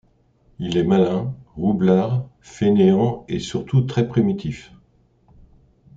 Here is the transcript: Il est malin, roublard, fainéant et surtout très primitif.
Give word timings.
Il 0.57 0.77
est 0.77 0.83
malin, 0.83 1.31
roublard, 1.55 2.25
fainéant 2.39 3.23
et 3.27 3.37
surtout 3.39 3.81
très 3.83 4.07
primitif. 4.07 4.73